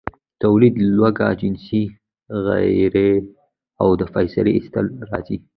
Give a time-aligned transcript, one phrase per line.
[0.41, 1.83] ،توليد، لوږه، جنسي
[2.45, 3.09] غريزه
[3.81, 5.37] او د فضله ايستل راځي.